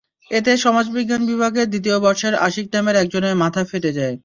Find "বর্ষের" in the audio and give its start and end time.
2.05-2.33